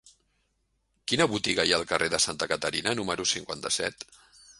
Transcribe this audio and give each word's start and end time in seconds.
Quina 1.11 1.27
botiga 1.33 1.65
hi 1.69 1.73
ha 1.73 1.77
al 1.79 1.85
carrer 1.91 2.07
de 2.13 2.21
Santa 2.25 2.47
Caterina 2.53 2.95
número 3.01 3.27
cinquanta-set? 3.33 4.07